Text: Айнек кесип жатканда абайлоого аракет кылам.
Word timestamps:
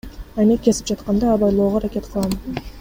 Айнек 0.43 0.63
кесип 0.67 0.89
жатканда 0.93 1.29
абайлоого 1.35 1.81
аракет 1.83 2.11
кылам. 2.15 2.61